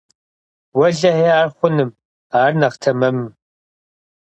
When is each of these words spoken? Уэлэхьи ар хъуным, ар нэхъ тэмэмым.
Уэлэхьи 0.77 1.29
ар 1.39 1.47
хъуным, 1.55 1.91
ар 2.41 2.51
нэхъ 2.59 2.77
тэмэмым. 2.81 3.29